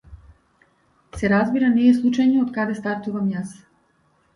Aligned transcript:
Се 1.21 1.29
разбира, 1.35 1.71
не 1.75 1.85
е 1.91 1.95
случајно 2.01 2.43
од 2.49 2.53
каде 2.59 2.83
стартувам 2.83 3.33
јас. 3.39 3.59